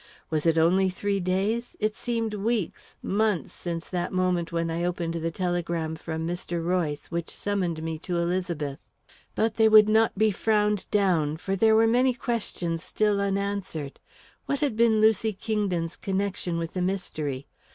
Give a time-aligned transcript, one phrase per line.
[0.31, 1.75] Was it only three days?
[1.79, 6.65] It seemed weeks, months, since that moment when I opened the telegram from Mr.
[6.65, 8.79] Royce which summoned me to Elizabeth.
[9.35, 13.99] But they would not be frowned down, for there were many questions still unanswered.
[14.47, 17.45] What had been Lucy Kingdon's connection with the mystery?